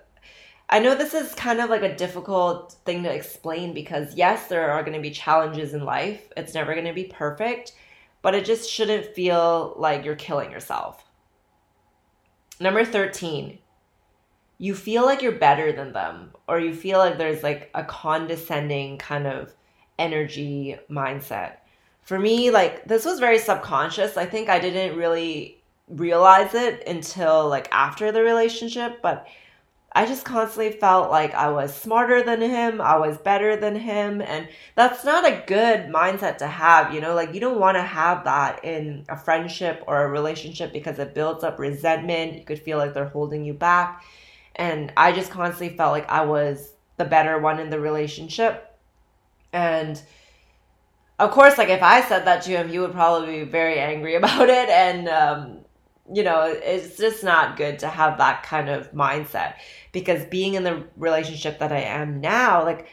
[0.73, 4.71] I know this is kind of like a difficult thing to explain because, yes, there
[4.71, 6.31] are going to be challenges in life.
[6.37, 7.73] It's never going to be perfect,
[8.21, 11.03] but it just shouldn't feel like you're killing yourself.
[12.61, 13.59] Number 13,
[14.59, 18.97] you feel like you're better than them, or you feel like there's like a condescending
[18.97, 19.53] kind of
[19.99, 21.57] energy mindset.
[22.01, 24.17] For me, like this was very subconscious.
[24.17, 29.27] I think I didn't really realize it until like after the relationship, but
[29.93, 34.21] I just constantly felt like I was smarter than him, I was better than him,
[34.21, 37.13] and that's not a good mindset to have, you know?
[37.13, 41.13] Like, you don't want to have that in a friendship or a relationship because it
[41.13, 42.35] builds up resentment.
[42.35, 44.05] You could feel like they're holding you back.
[44.55, 48.73] And I just constantly felt like I was the better one in the relationship.
[49.51, 50.01] And
[51.21, 54.15] of course, like, if I said that to him, he would probably be very angry
[54.21, 54.69] about it.
[54.69, 55.59] And, um,
[56.11, 59.55] you know, it's just not good to have that kind of mindset
[59.91, 62.87] because being in the relationship that I am now, like,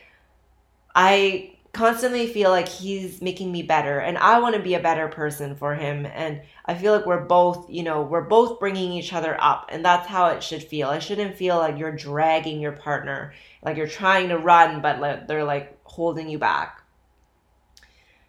[0.94, 5.08] I constantly feel like he's making me better and I want to be a better
[5.08, 6.06] person for him.
[6.06, 9.70] And I feel like we're both, you know, we're both bringing each other up.
[9.72, 10.90] And that's how it should feel.
[10.90, 15.44] It shouldn't feel like you're dragging your partner, like you're trying to run, but they're
[15.44, 16.82] like holding you back.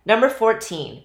[0.09, 1.03] Number 14,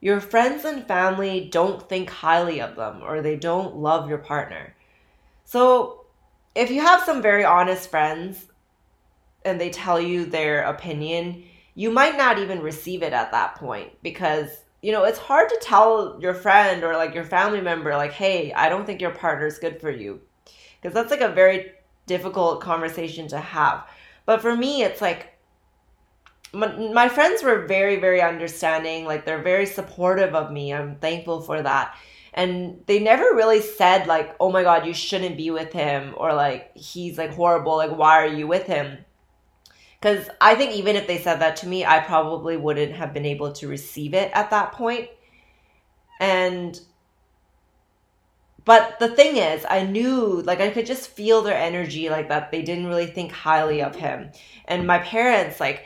[0.00, 4.74] your friends and family don't think highly of them or they don't love your partner.
[5.44, 6.06] So,
[6.52, 8.46] if you have some very honest friends
[9.44, 11.44] and they tell you their opinion,
[11.76, 14.48] you might not even receive it at that point because
[14.82, 18.52] you know it's hard to tell your friend or like your family member like hey
[18.54, 20.20] i don't think your partner is good for you.
[20.80, 21.70] Because that's like a very
[22.06, 23.86] difficult conversation to have.
[24.24, 25.35] But for me it's like
[26.52, 29.04] my, friends were very very understanding.
[29.04, 30.72] Like they're very supportive of me.
[30.72, 31.96] I'm thankful for that.
[32.34, 36.34] And they never really said like oh my god you shouldn't be with him or
[36.34, 37.76] like he's like horrible.
[37.76, 38.98] Like why are you with him?
[40.00, 43.24] Because i think even if they said that to me i probably wouldn't have been
[43.24, 45.08] able to receive it at that point.
[46.20, 46.78] And
[48.64, 52.50] but the thing is i knew like i could just feel their energy like that
[52.50, 54.30] they didn't really think highly of him.
[54.66, 55.84] And my parents like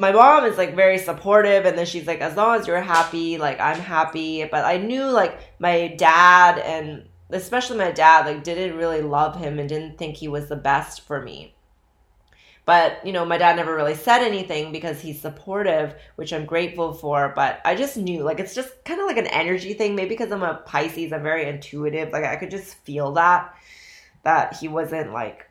[0.00, 3.38] my mom is like very supportive and then she's like as long as you're happy
[3.38, 4.44] like i'm happy.
[4.44, 9.58] But i knew like my dad and especially my dad like didn't really love him
[9.58, 11.54] and didn't think he was the best for me.
[12.64, 16.94] But you know my dad never really said anything because he's supportive which i'm grateful
[16.94, 19.94] for but i just knew like it's just kind of like an energy thing.
[19.94, 23.54] Maybe because i'm a pisces i'm very intuitive like i could just feel that
[24.22, 25.49] that he wasn't like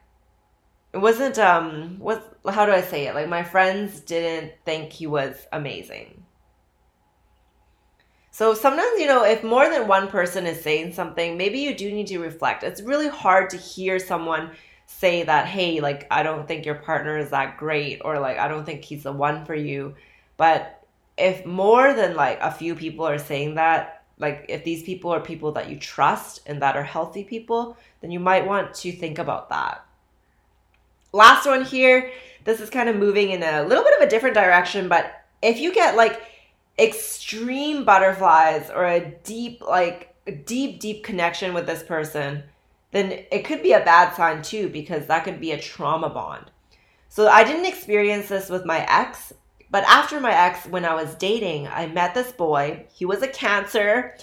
[0.94, 3.16] it wasn't um what how do I say it?
[3.16, 6.24] Like my friends didn't think he was amazing.
[8.32, 11.92] So sometimes, you know, if more than one person is saying something, maybe you do
[11.92, 12.64] need to reflect.
[12.64, 14.52] It's really hard to hear someone
[14.86, 18.48] say that, hey, like, I don't think your partner is that great, or like, I
[18.48, 19.96] don't think he's the one for you.
[20.38, 20.82] But
[21.18, 25.20] if more than like a few people are saying that, like, if these people are
[25.20, 29.20] people that you trust and that are healthy people, then you might want to think
[29.20, 29.86] about that.
[31.12, 32.12] Last one here.
[32.44, 35.60] This is kind of moving in a little bit of a different direction, but if
[35.60, 36.22] you get like
[36.78, 42.44] extreme butterflies or a deep, like, deep, deep connection with this person,
[42.92, 46.50] then it could be a bad sign too, because that could be a trauma bond.
[47.10, 49.34] So I didn't experience this with my ex,
[49.70, 52.86] but after my ex, when I was dating, I met this boy.
[52.94, 54.16] He was a cancer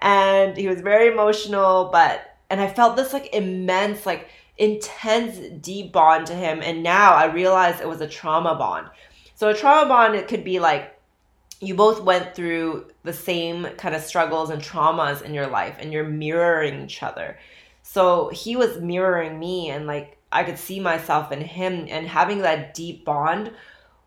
[0.00, 4.28] and he was very emotional, but and I felt this like immense, like
[4.58, 6.60] intense, deep bond to him.
[6.62, 8.88] And now I realize it was a trauma bond.
[9.34, 10.98] So a trauma bond, it could be like
[11.60, 15.92] you both went through the same kind of struggles and traumas in your life and
[15.92, 17.38] you're mirroring each other.
[17.82, 22.42] So he was mirroring me and like I could see myself in him and having
[22.42, 23.52] that deep bond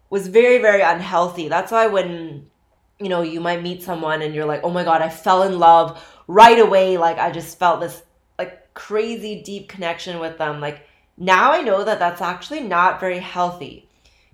[0.09, 1.47] was very very unhealthy.
[1.47, 2.47] That's why when
[2.99, 5.57] you know you might meet someone and you're like, "Oh my god, I fell in
[5.59, 8.03] love right away." Like I just felt this
[8.73, 10.59] crazy deep connection with them.
[10.59, 13.87] Like now I know that that's actually not very healthy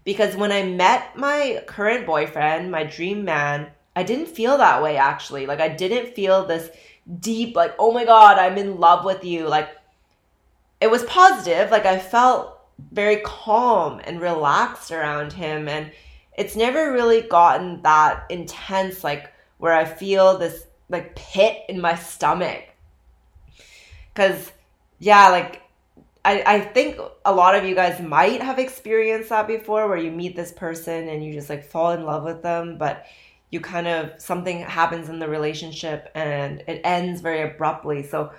[0.04, 4.98] because when I met my current boyfriend, my dream man, I didn't feel that way
[4.98, 5.46] actually.
[5.46, 6.70] Like I didn't feel this
[7.20, 9.70] deep like, "Oh my god, I'm in love with you." Like
[10.80, 11.72] it was positive.
[11.72, 12.60] Like I felt
[12.92, 15.92] very calm and relaxed around him and
[16.38, 21.96] it's never really gotten that intense like where I feel this like pit in my
[21.96, 22.67] stomach.
[24.18, 24.52] Cuz
[25.00, 25.62] yeah, like
[26.28, 30.12] I, I think a lot of you guys might have experienced that before where you
[30.12, 33.06] meet this person and you just like fall in love with them, but
[33.50, 38.04] you kind of something happens in the relationship and it ends very abruptly.
[38.04, 38.34] So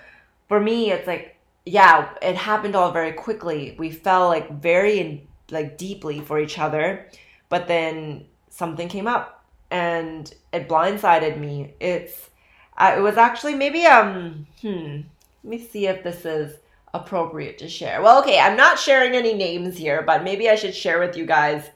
[0.48, 3.74] for me, it's like, yeah, it happened all very quickly.
[3.78, 7.08] We fell like very in, like deeply for each other,
[7.48, 11.72] but then something came up and it blindsided me.
[11.80, 12.28] It's,
[12.76, 15.00] uh, it was actually maybe, um, hmm,
[15.48, 16.58] let me see if this is,
[16.94, 18.02] appropriate to share.
[18.02, 21.26] Well, okay, I'm not sharing any names here, but maybe I should share with you
[21.26, 21.68] guys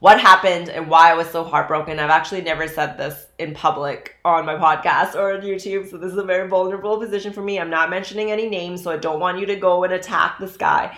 [0.00, 1.98] what happened and why I was so heartbroken.
[1.98, 6.12] I've actually never said this in public on my podcast or on YouTube, so this
[6.12, 7.58] is a very vulnerable position for me.
[7.58, 10.56] I'm not mentioning any names, so I don't want you to go and attack this
[10.56, 10.96] guy.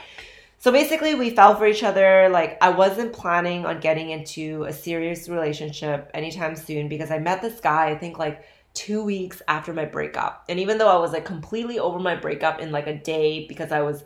[0.59, 2.29] So basically, we fell for each other.
[2.29, 7.43] Like, I wasn't planning on getting into a serious relationship anytime soon because I met
[7.43, 8.43] this guy, I think, like
[8.77, 10.45] two weeks after my breakup.
[10.49, 13.73] And even though I was like completely over my breakup in like a day because
[13.73, 14.05] I was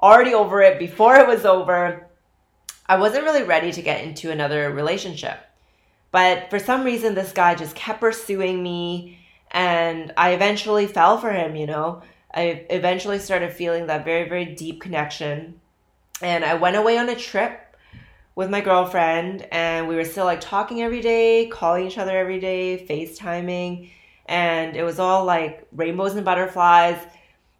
[0.00, 2.06] already over it before it was over,
[2.86, 5.38] I wasn't really ready to get into another relationship.
[6.12, 9.18] But for some reason, this guy just kept pursuing me,
[9.50, 12.02] and I eventually fell for him, you know.
[12.34, 15.60] I eventually started feeling that very, very deep connection.
[16.20, 17.76] And I went away on a trip
[18.34, 22.40] with my girlfriend, and we were still like talking every day, calling each other every
[22.40, 23.90] day, FaceTiming
[24.26, 26.98] and it was all like rainbows and butterflies.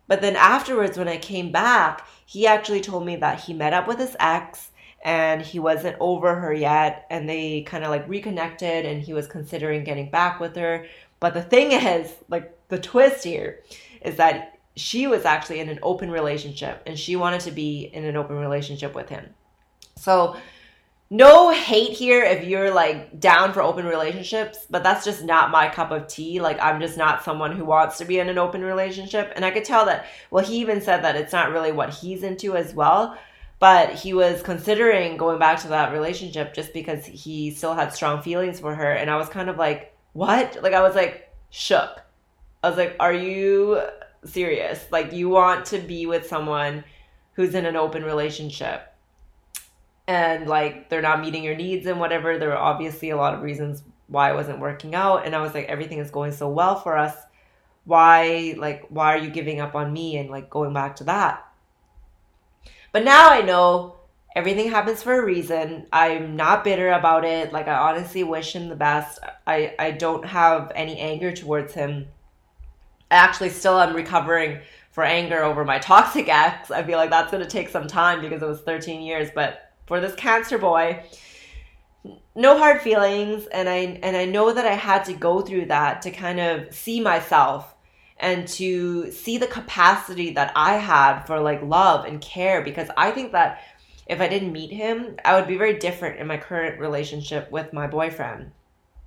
[0.09, 3.87] But then afterwards, when I came back, he actually told me that he met up
[3.87, 4.71] with his ex
[5.05, 7.07] and he wasn't over her yet.
[7.11, 10.87] And they kind of like reconnected and he was considering getting back with her.
[11.21, 13.61] But the thing is, like, the twist here
[14.03, 18.05] is that she was actually in an open relationship and she wanted to be in
[18.05, 19.35] an open relationship with him.
[19.97, 20.37] So
[21.13, 25.69] no hate here if you're like down for open relationships, but that's just not my
[25.69, 26.41] cup of tea.
[26.41, 29.31] Like, I'm just not someone who wants to be in an open relationship.
[29.37, 32.23] And I could tell that, well, he even said that it's not really what he's
[32.23, 33.19] into as well.
[33.59, 38.23] But he was considering going back to that relationship just because he still had strong
[38.23, 38.93] feelings for her.
[38.93, 40.63] And I was kind of like, what?
[40.63, 42.01] Like, I was like, shook.
[42.65, 43.83] I was like, are you
[44.25, 44.83] serious?
[44.91, 46.85] Like, you want to be with someone
[47.35, 48.92] who's in an open relationship?
[50.07, 52.39] And like they're not meeting your needs and whatever.
[52.39, 55.27] There were obviously a lot of reasons why it wasn't working out.
[55.27, 57.17] And I was like, everything is going so well for us.
[57.85, 61.45] Why, like, why are you giving up on me and like going back to that?
[62.93, 63.97] But now I know
[64.37, 65.87] everything happens for a reason.
[65.93, 67.53] I'm not bitter about it.
[67.53, 69.19] Like, I honestly wish him the best.
[69.47, 72.07] I, I don't have any anger towards him.
[73.11, 76.71] I actually still am recovering for anger over my toxic ex.
[76.71, 79.72] I feel like that's going to take some time because it was 13 years, but
[79.87, 81.03] for this cancer boy.
[82.35, 86.03] No hard feelings and i and i know that i had to go through that
[86.03, 87.75] to kind of see myself
[88.19, 93.11] and to see the capacity that i had for like love and care because i
[93.11, 93.61] think that
[94.07, 97.73] if i didn't meet him i would be very different in my current relationship with
[97.73, 98.51] my boyfriend.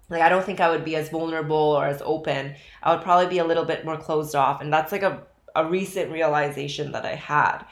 [0.09, 2.55] Like i don't think i would be as vulnerable or as open.
[2.83, 5.23] I would probably be a little bit more closed off and that's like a,
[5.55, 7.65] a recent realization that i had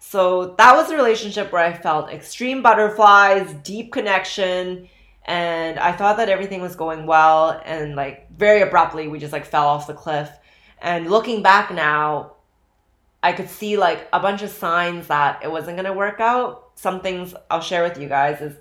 [0.00, 4.88] so that was a relationship where I felt extreme butterflies, deep connection,
[5.26, 7.60] and I thought that everything was going well.
[7.64, 10.30] And like very abruptly, we just like fell off the cliff.
[10.80, 12.32] And looking back now,
[13.22, 16.70] I could see like a bunch of signs that it wasn't gonna work out.
[16.74, 18.56] Some things I'll share with you guys is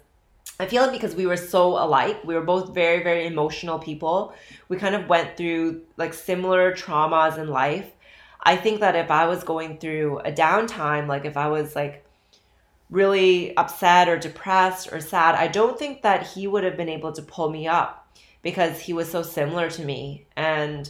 [0.60, 4.34] I feel like because we were so alike, we were both very, very emotional people.
[4.68, 7.90] We kind of went through like similar traumas in life.
[8.42, 12.06] I think that if I was going through a downtime, like if I was like
[12.90, 17.12] really upset or depressed or sad, I don't think that he would have been able
[17.14, 18.08] to pull me up
[18.42, 20.26] because he was so similar to me.
[20.36, 20.90] And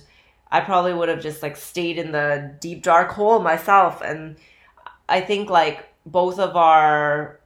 [0.51, 4.01] I probably would have just like stayed in the deep dark hole myself.
[4.01, 4.37] And
[5.07, 7.39] I think like both of our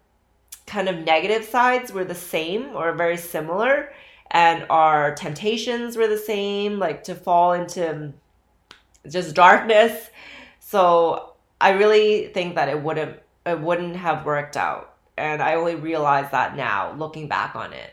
[0.67, 3.91] kind of negative sides were the same or very similar.
[4.31, 8.13] And our temptations were the same, like to fall into
[9.09, 10.09] just darkness.
[10.59, 14.95] So I really think that it wouldn't it wouldn't have worked out.
[15.17, 17.91] And I only realize that now, looking back on it.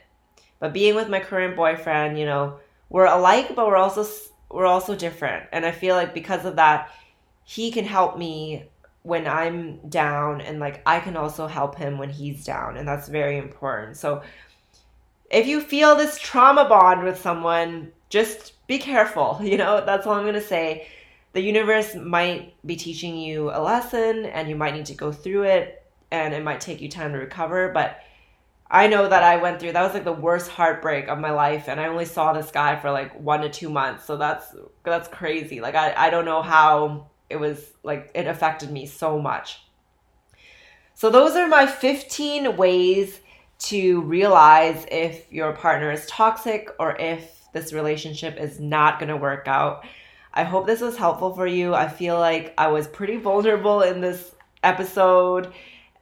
[0.59, 2.59] But being with my current boyfriend, you know,
[2.89, 4.07] we're alike, but we're also
[4.51, 5.47] we're also different.
[5.53, 6.91] And I feel like because of that,
[7.45, 8.65] he can help me
[9.03, 13.09] when I'm down and like I can also help him when he's down and that's
[13.09, 13.97] very important.
[13.97, 14.23] So
[15.31, 19.41] if you feel this trauma bond with someone, just be careful.
[19.43, 20.87] You know, that's all I'm going to say.
[21.33, 25.45] The universe might be teaching you a lesson and you might need to go through
[25.45, 28.01] it and it might take you time to recover, but
[28.68, 31.68] I know that I went through that was like the worst heartbreak of my life
[31.68, 34.05] and I only saw this guy for like 1 to 2 months.
[34.05, 34.55] So that's
[34.85, 35.61] that's crazy.
[35.61, 39.62] Like I I don't know how it was like it affected me so much.
[40.95, 43.20] So those are my 15 ways
[43.61, 49.16] to realize if your partner is toxic or if this relationship is not going to
[49.16, 49.85] work out.
[50.33, 51.74] I hope this was helpful for you.
[51.74, 55.53] I feel like I was pretty vulnerable in this episode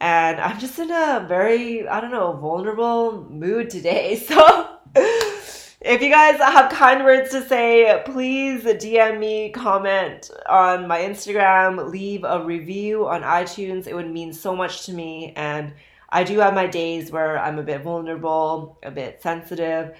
[0.00, 4.22] and I'm just in a very, I don't know, vulnerable mood today.
[4.28, 4.76] So
[5.80, 11.90] if you guys have kind words to say, please DM me, comment on my Instagram,
[11.90, 13.86] leave a review on iTunes.
[13.86, 15.32] It would mean so much to me.
[15.36, 15.72] And
[16.08, 19.96] I do have my days where I'm a bit vulnerable, a bit sensitive.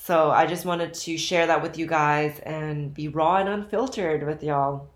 [0.00, 4.24] So I just wanted to share that with you guys and be raw and unfiltered
[4.24, 4.88] with y'all.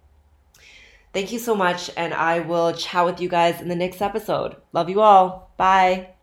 [1.12, 4.56] Thank you so much, and I will chat with you guys in the next episode.
[4.72, 5.50] Love you all.
[5.58, 6.14] Bye.